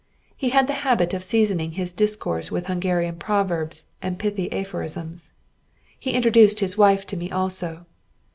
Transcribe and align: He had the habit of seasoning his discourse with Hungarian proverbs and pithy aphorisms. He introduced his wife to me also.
He 0.35 0.49
had 0.49 0.65
the 0.65 0.73
habit 0.81 1.13
of 1.13 1.23
seasoning 1.23 1.73
his 1.73 1.93
discourse 1.93 2.49
with 2.49 2.65
Hungarian 2.65 3.17
proverbs 3.17 3.85
and 4.01 4.17
pithy 4.17 4.51
aphorisms. 4.51 5.31
He 5.99 6.13
introduced 6.13 6.59
his 6.59 6.75
wife 6.75 7.05
to 7.05 7.15
me 7.15 7.29
also. 7.29 7.85